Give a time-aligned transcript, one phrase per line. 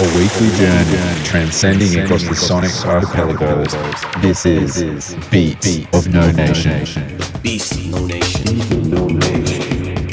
[0.00, 3.74] A weekly journey transcending across the sonic archipelagos.
[4.22, 7.18] This is Beat of No Nation.
[7.42, 10.08] Beast of No Nation.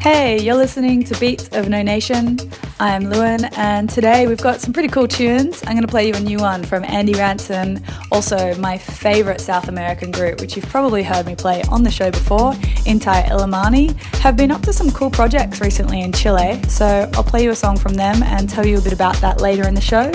[0.00, 2.38] Hey, you're listening to Beats of No Nation.
[2.82, 5.62] I'm Lewin, and today we've got some pretty cool tunes.
[5.68, 7.80] I'm going to play you a new one from Andy Ranson,
[8.10, 12.10] also my favourite South American group, which you've probably heard me play on the show
[12.10, 17.22] before, Inti Illimani, have been up to some cool projects recently in Chile, so I'll
[17.22, 19.74] play you a song from them and tell you a bit about that later in
[19.76, 20.10] the show.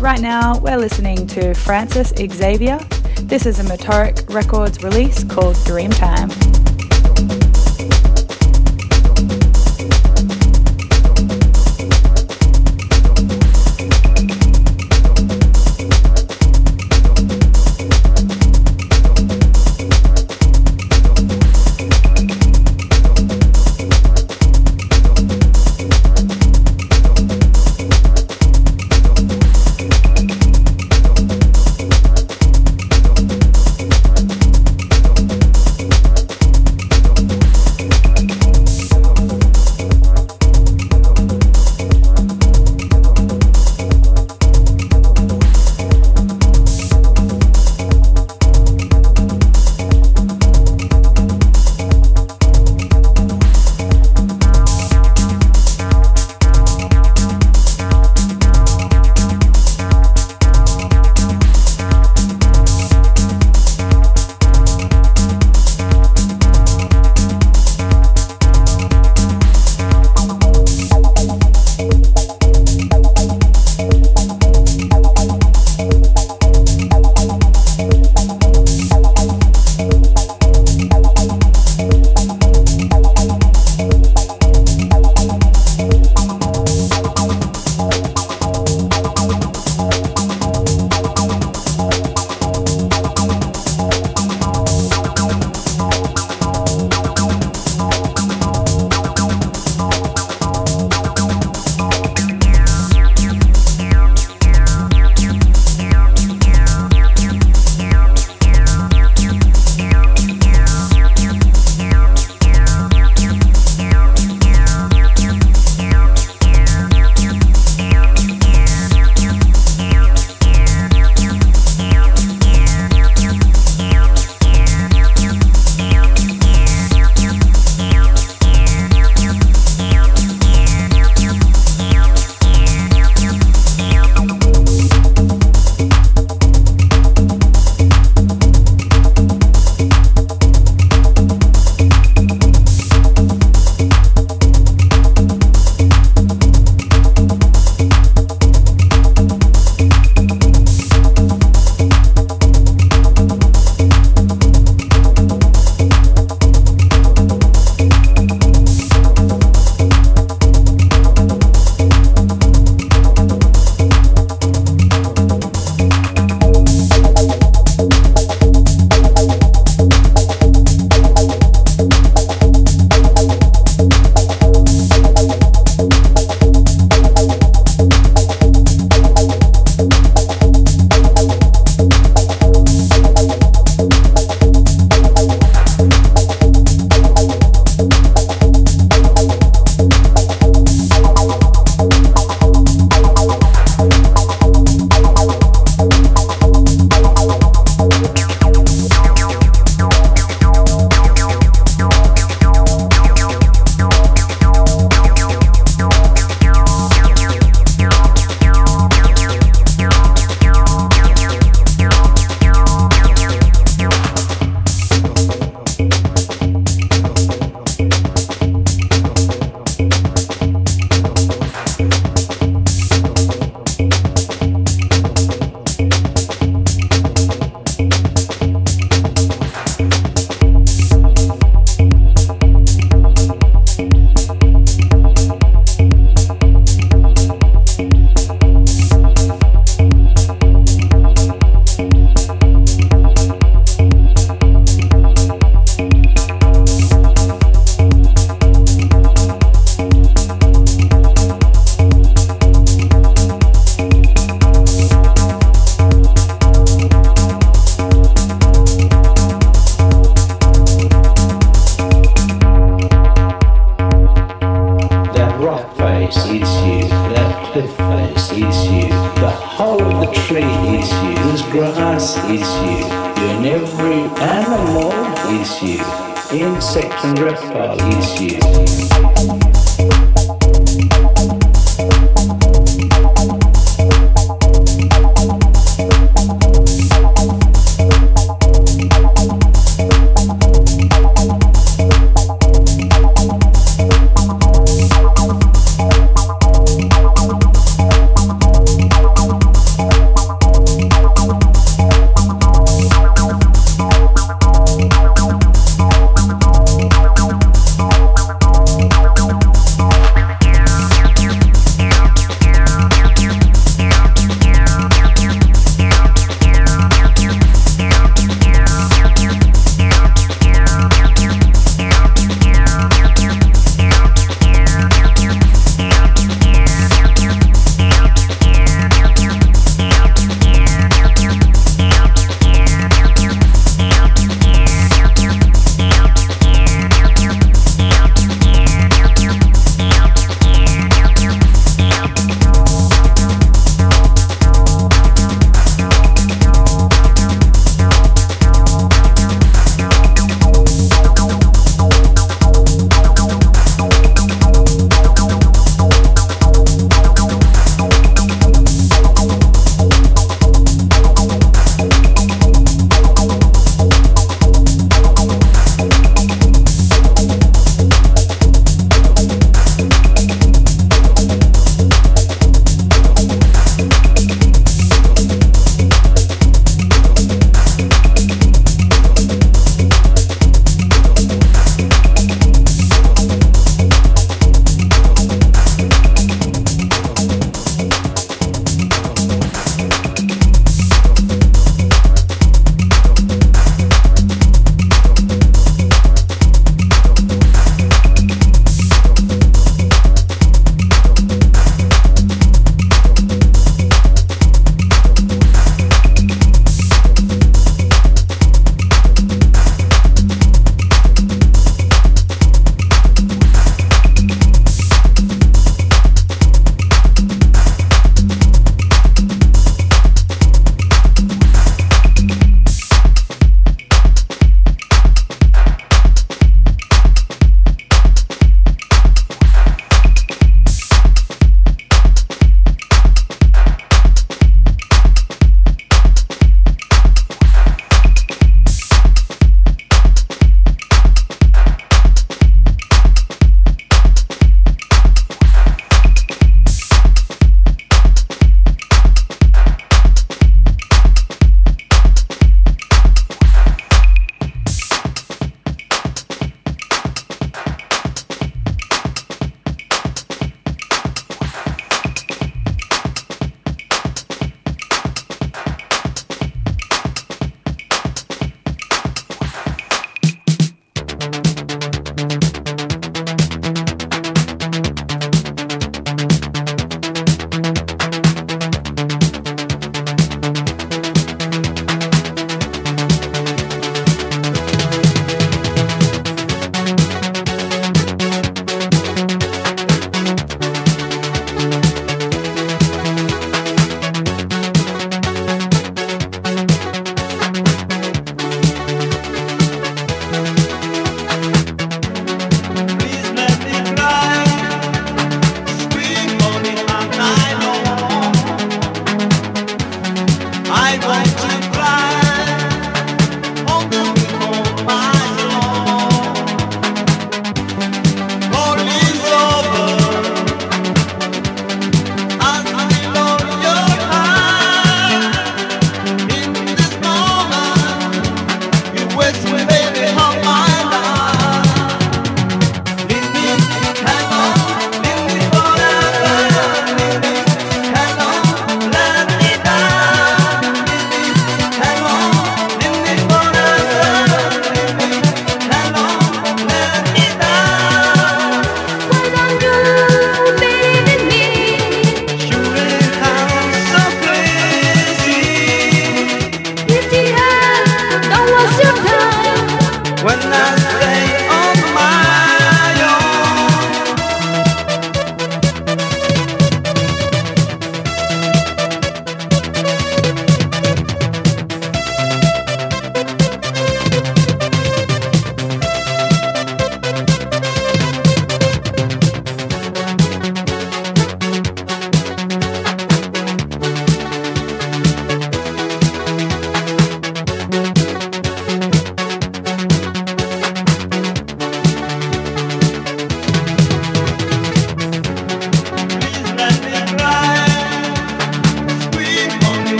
[0.00, 2.78] Right now, we're listening to Francis Xavier.
[3.24, 6.59] This is a Motoric Records release called Dreamtime.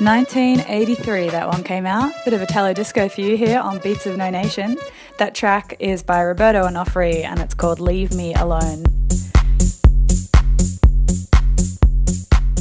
[0.00, 2.10] 1983, that one came out.
[2.24, 4.78] Bit of a Italo disco for you here on Beats of No Nation.
[5.18, 8.82] That track is by Roberto Onofre and it's called Leave Me Alone.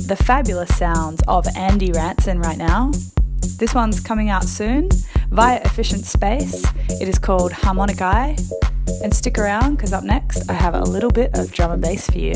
[0.06, 2.92] The fabulous sounds of Andy Ranson right now.
[3.58, 4.90] This one's coming out soon
[5.30, 6.66] via Efficient Space.
[6.90, 8.36] It is called Harmonic Eye.
[9.02, 12.10] And stick around because up next I have a little bit of drum and bass
[12.10, 12.34] for you.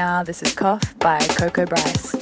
[0.00, 2.19] Now, this is Cough by Coco Bryce.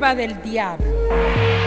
[0.00, 1.59] Del diablo.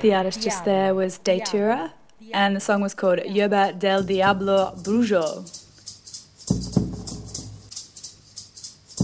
[0.00, 1.92] The artist just there was Datura,
[2.32, 5.44] and the song was called Yerba del Diablo Brujo.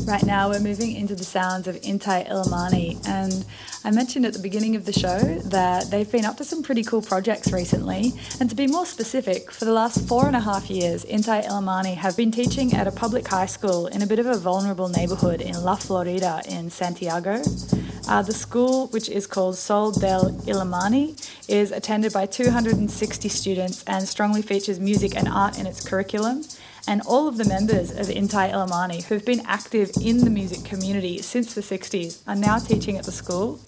[0.06, 3.44] Right now, we're moving into the sounds of Inti Illimani, and
[3.82, 6.84] I mentioned at the beginning of the show that they've been up to some pretty
[6.84, 8.12] cool projects recently.
[8.38, 11.96] And to be more specific, for the last four and a half years, Inti Illimani
[11.96, 15.40] have been teaching at a public high school in a bit of a vulnerable neighborhood
[15.40, 17.42] in La Florida in Santiago.
[18.06, 21.16] Uh, the school, which is called Sol del Illimani,
[21.48, 26.44] is attended by 260 students and strongly features music and art in its curriculum.
[26.86, 31.22] And all of the members of Inti Illimani, who've been active in the music community
[31.22, 33.58] since the 60s, are now teaching at the school.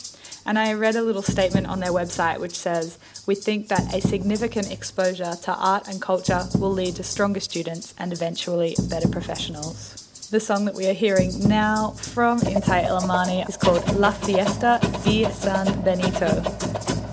[0.44, 4.03] And I read a little statement on their website which says, We think that a
[4.03, 10.05] significant exposure to art and culture will lead to stronger students and eventually better professionals.
[10.28, 15.30] The song that we are hearing now from Inti Illimani is called La Fiesta de
[15.30, 16.26] San Benito.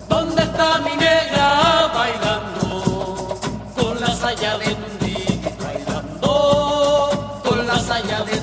[0.09, 3.37] ¿Dónde está mi negra bailando?
[3.75, 4.75] Con la saya de
[5.61, 7.41] bailando.
[7.43, 8.42] Con la saya de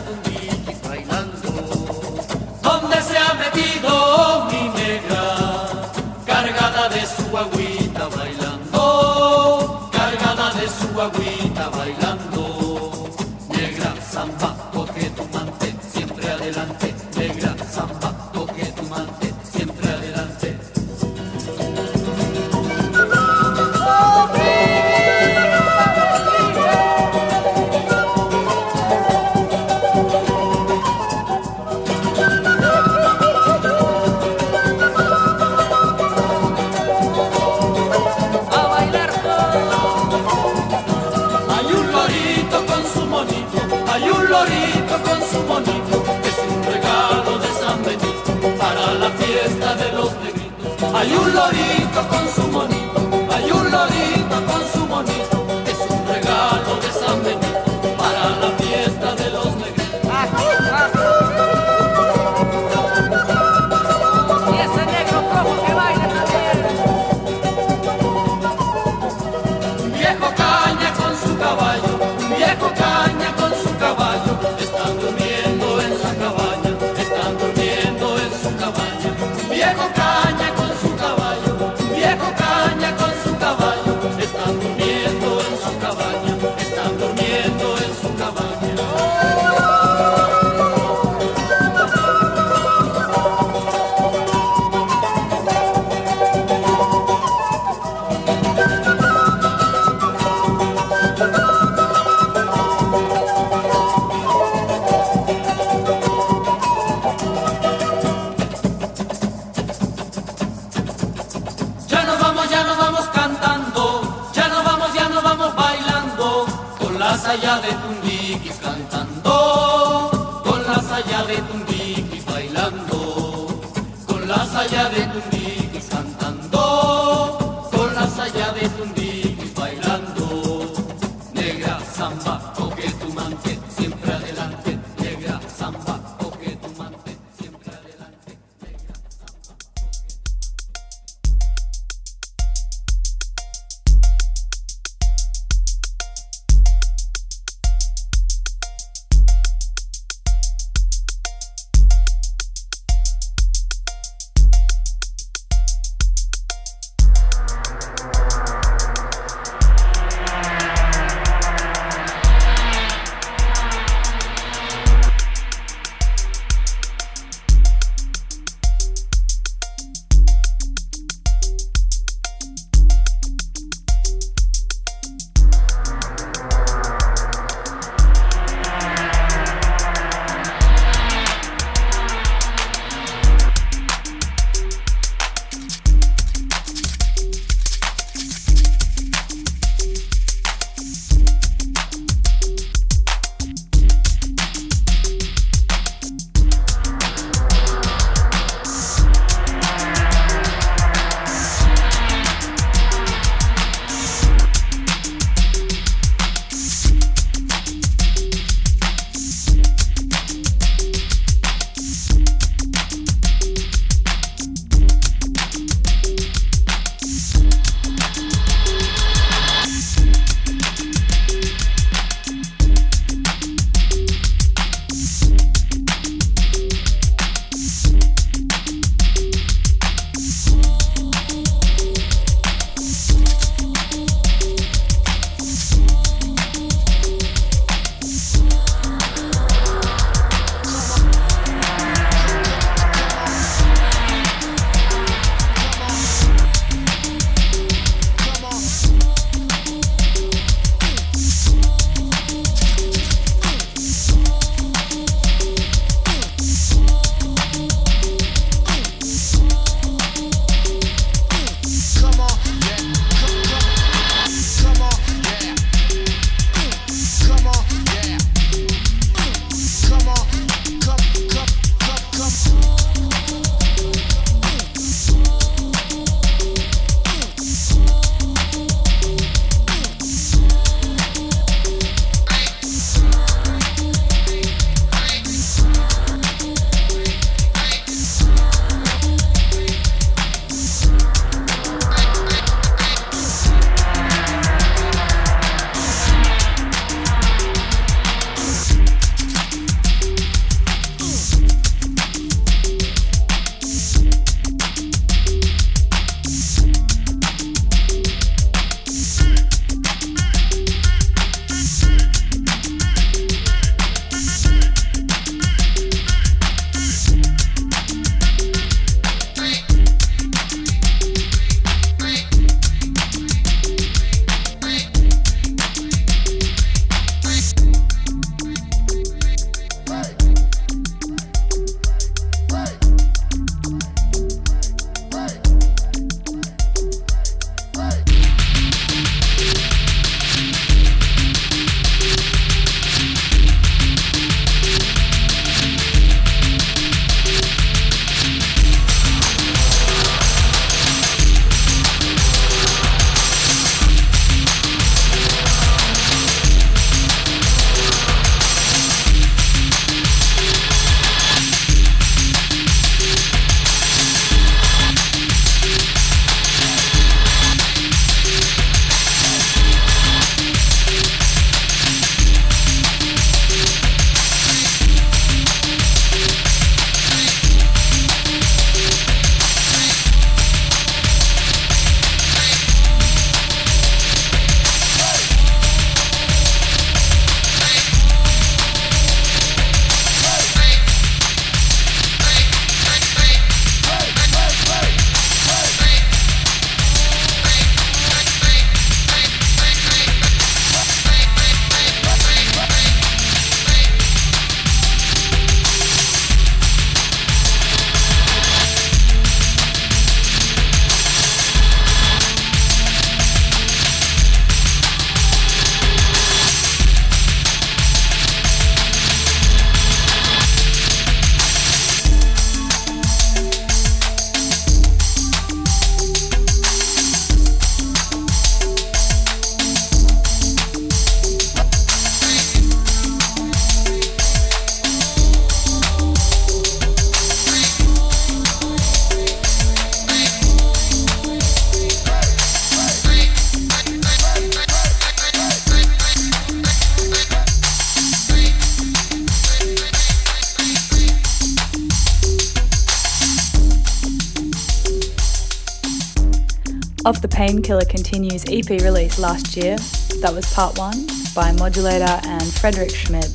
[457.07, 459.76] off the Painkiller Continues EP release last year.
[460.20, 463.34] That was part one by Modulator and Frederick Schmid.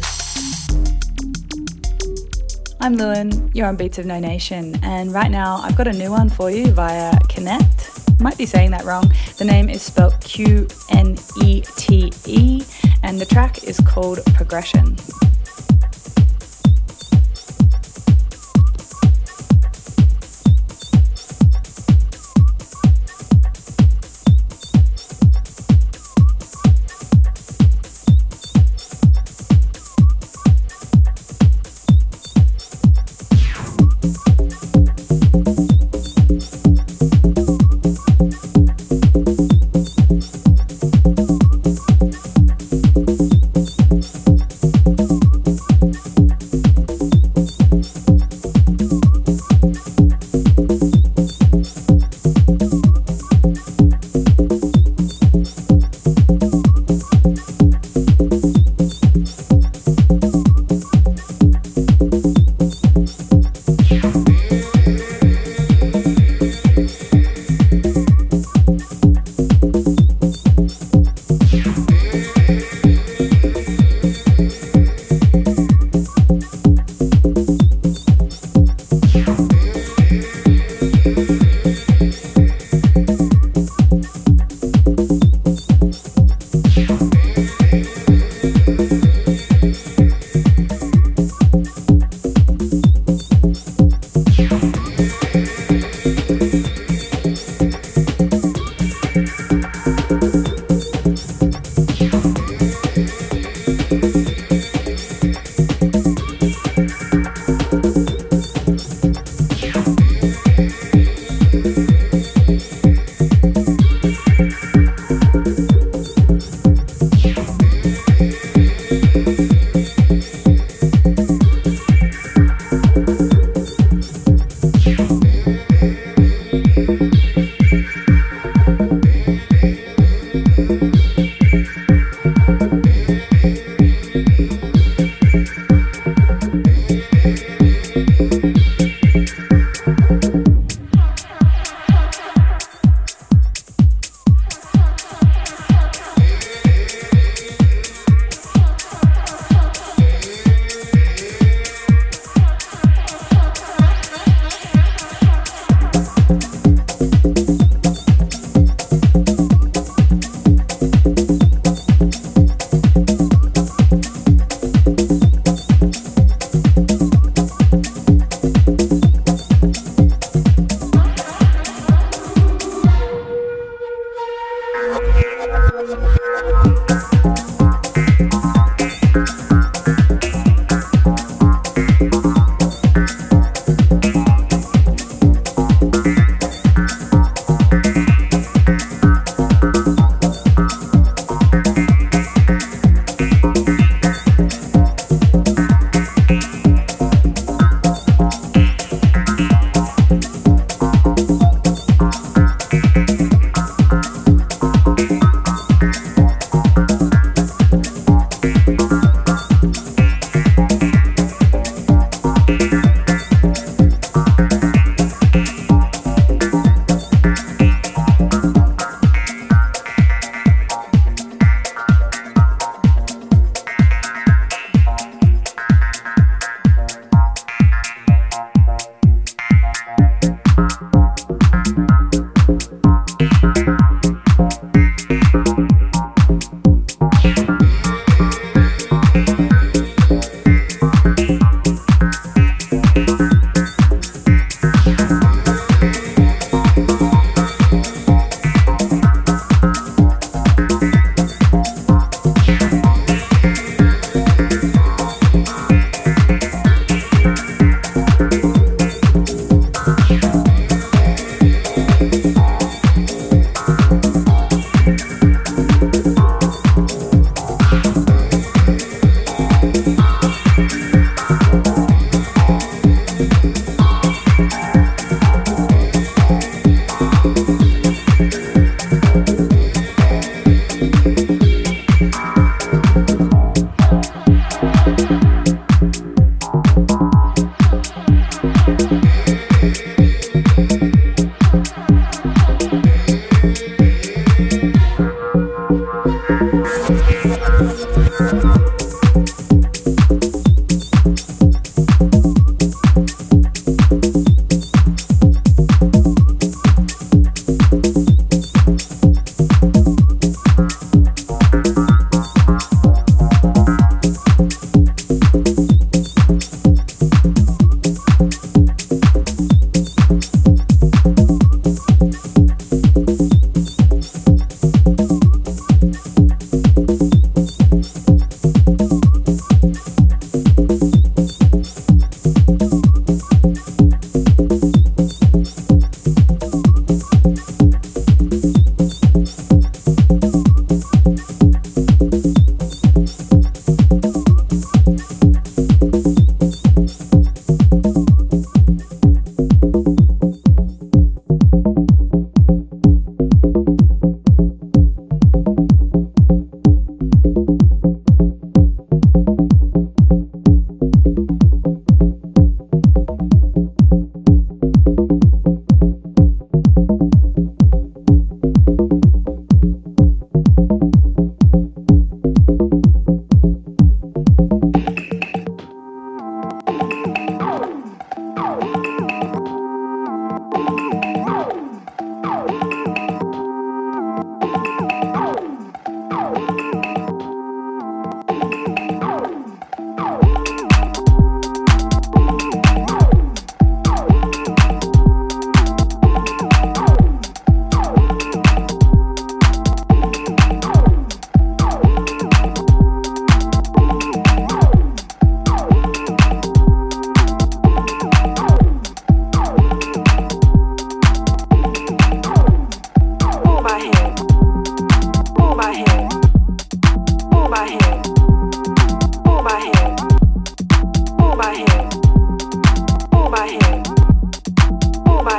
[2.79, 6.11] I'm Lewin, you're on Beats of No Nation, and right now I've got a new
[6.11, 7.91] one for you via Connect.
[8.19, 9.11] Might be saying that wrong.
[9.37, 12.63] The name is spelled Q N E T E,
[13.01, 14.95] and the track is called Progression.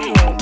[0.07, 0.36] Hey.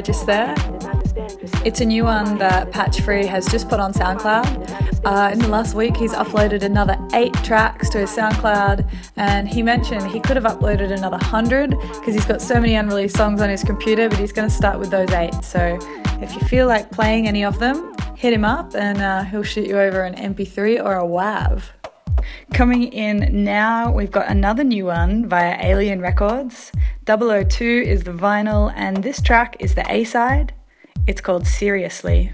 [0.00, 0.54] Just there.
[1.64, 5.04] It's a new one that Patch Free has just put on SoundCloud.
[5.04, 9.62] Uh, in the last week, he's uploaded another eight tracks to his SoundCloud, and he
[9.62, 13.48] mentioned he could have uploaded another hundred because he's got so many unreleased songs on
[13.48, 15.34] his computer, but he's going to start with those eight.
[15.42, 15.78] So
[16.20, 19.66] if you feel like playing any of them, hit him up and uh, he'll shoot
[19.66, 21.62] you over an MP3 or a WAV.
[22.52, 26.72] Coming in now, we've got another new one via Alien Records.
[27.06, 30.54] 002 is the vinyl, and this track is the A side.
[31.08, 32.32] It's called Seriously.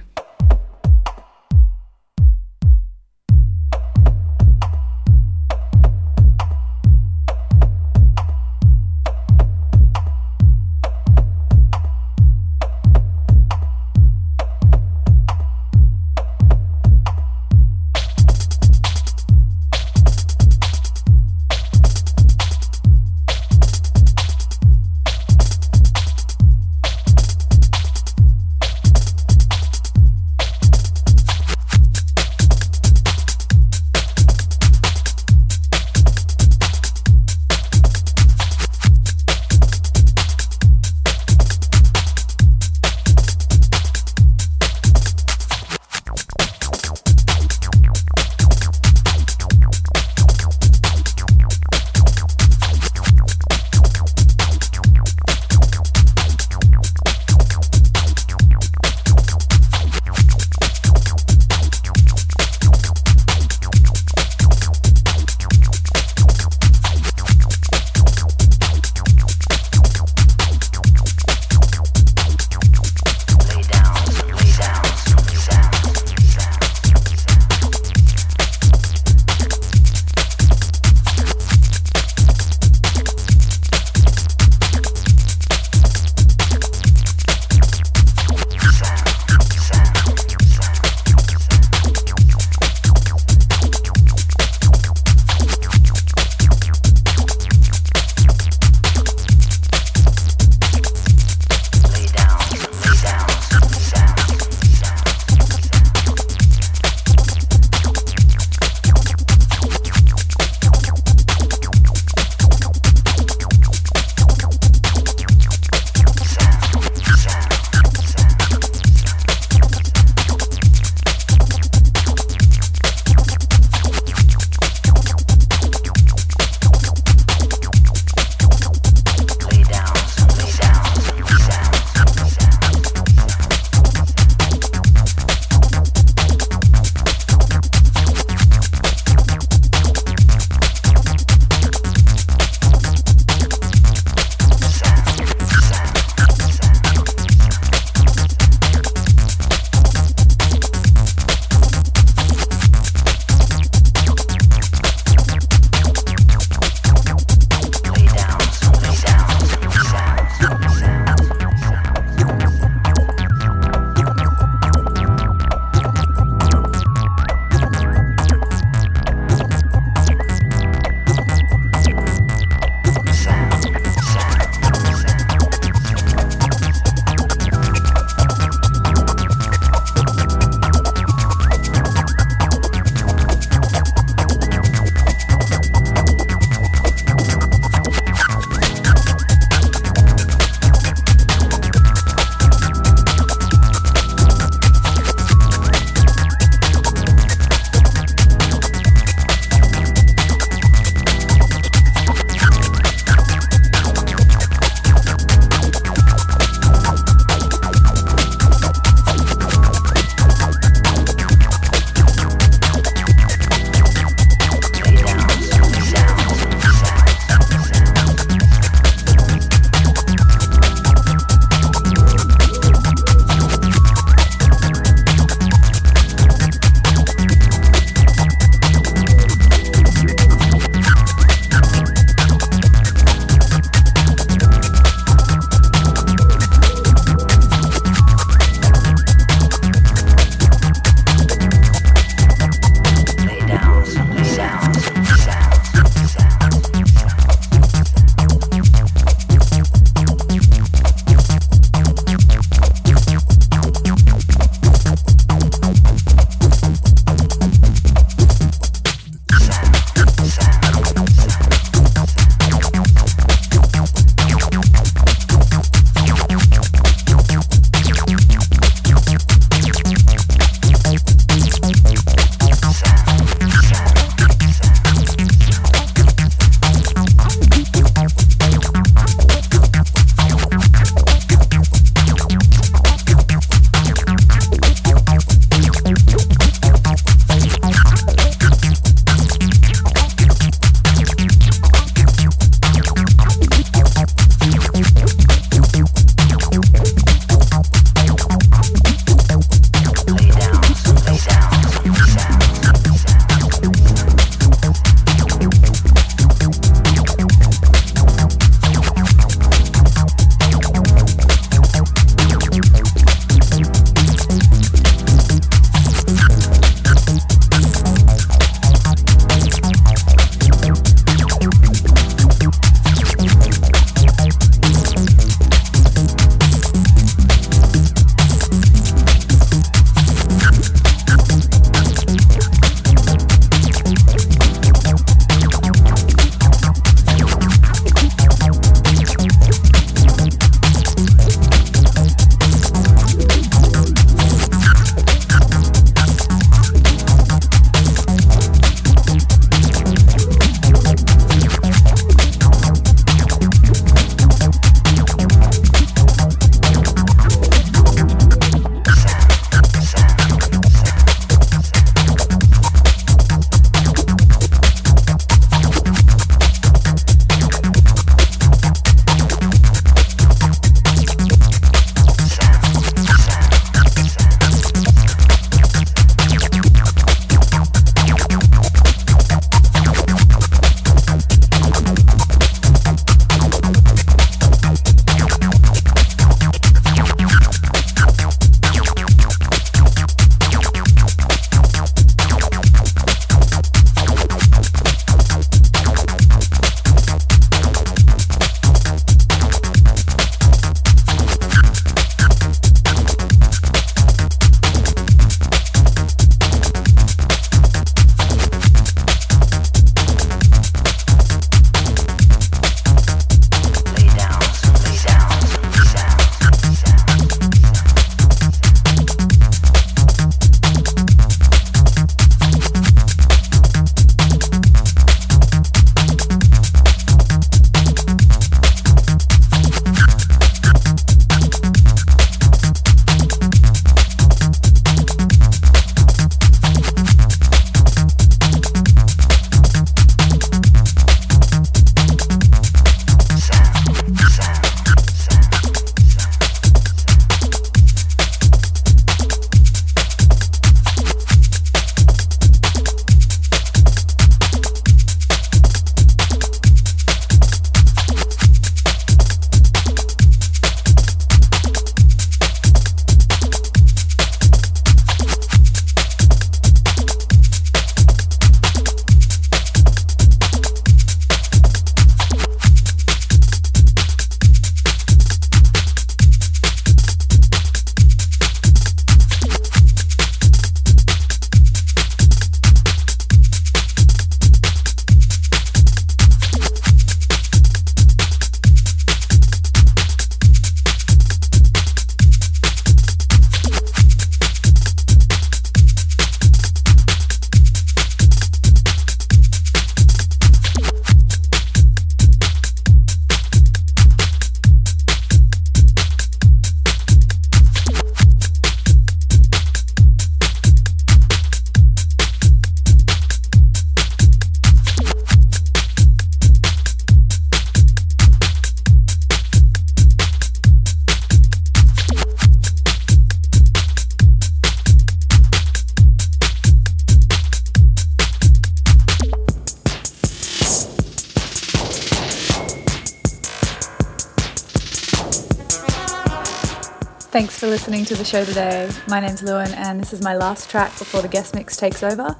[538.32, 538.88] Show today.
[539.08, 542.34] My name's Lewin, and this is my last track before the guest mix takes over.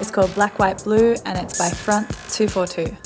[0.00, 2.96] It's called Black, White, Blue, and it's by Front 242.